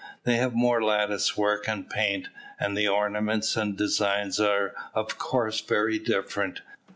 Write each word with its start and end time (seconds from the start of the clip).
They 0.23 0.37
have 0.37 0.55
more 0.55 0.83
lattice 0.83 1.37
work 1.37 1.69
and 1.69 1.87
paint, 1.87 2.27
and 2.59 2.75
the 2.75 2.87
ornaments 2.87 3.55
and 3.55 3.77
designs 3.77 4.39
are 4.39 4.73
of 4.95 5.19
course 5.19 5.61
very 5.61 5.99
different. 5.99 6.61